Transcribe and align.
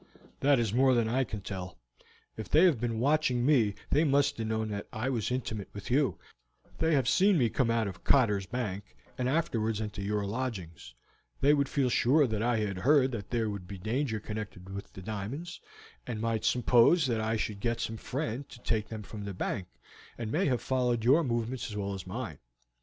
"That 0.39 0.57
is 0.57 0.73
more 0.73 0.95
than 0.95 1.07
I 1.07 1.23
can 1.23 1.41
tell; 1.41 1.77
if 2.35 2.49
they 2.49 2.63
have 2.63 2.81
been 2.81 2.99
watching 2.99 3.45
me 3.45 3.75
they 3.91 4.03
must 4.03 4.39
have 4.39 4.47
known 4.47 4.69
that 4.69 4.87
I 4.91 5.09
was 5.11 5.29
intimate 5.29 5.69
with 5.75 5.91
you; 5.91 6.17
they 6.79 6.95
have 6.95 7.07
seen 7.07 7.37
me 7.37 7.49
come 7.51 7.69
out 7.69 7.87
of 7.87 8.03
Cotter's 8.03 8.47
Bank, 8.47 8.95
and 9.15 9.29
afterwards 9.29 9.79
enter 9.79 10.01
your 10.01 10.25
lodgings; 10.25 10.95
they 11.41 11.53
would 11.53 11.69
feel 11.69 11.87
sure 11.91 12.25
that 12.25 12.41
I 12.41 12.57
had 12.57 12.77
heard 12.79 13.11
that 13.11 13.29
there 13.29 13.47
would 13.51 13.67
be 13.67 13.77
danger 13.77 14.19
connected 14.19 14.73
with 14.73 14.91
the 14.91 15.03
diamonds, 15.03 15.61
and 16.07 16.19
might 16.19 16.45
suppose 16.45 17.05
that 17.05 17.21
I 17.21 17.35
should 17.35 17.59
get 17.59 17.79
some 17.79 17.97
friend 17.97 18.49
to 18.49 18.59
take 18.63 18.87
them 18.87 19.03
from 19.03 19.25
the 19.25 19.35
bank, 19.35 19.67
and 20.17 20.31
may 20.31 20.47
have 20.47 20.61
followed 20.63 21.03
your 21.03 21.23
movements 21.23 21.69
as 21.69 21.77
well 21.77 21.93
as 21.93 22.07
mine. 22.07 22.39